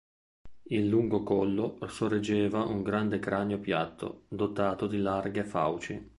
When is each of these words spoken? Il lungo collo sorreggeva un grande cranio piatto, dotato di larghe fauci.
Il 0.63 0.87
lungo 0.87 1.21
collo 1.21 1.77
sorreggeva 1.87 2.63
un 2.63 2.81
grande 2.81 3.19
cranio 3.19 3.59
piatto, 3.59 4.23
dotato 4.29 4.87
di 4.87 4.97
larghe 4.97 5.43
fauci. 5.43 6.09